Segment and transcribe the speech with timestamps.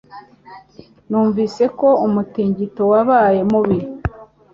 [1.09, 3.79] Numvise ko umutingito wabaye mubi.